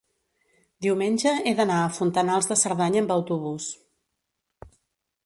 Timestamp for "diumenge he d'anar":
0.85-1.77